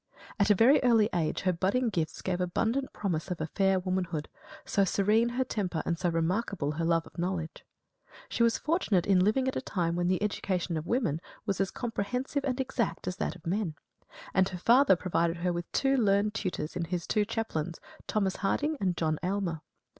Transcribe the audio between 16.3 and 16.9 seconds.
tutors in